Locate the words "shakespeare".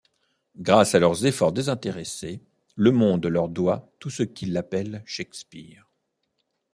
5.05-5.87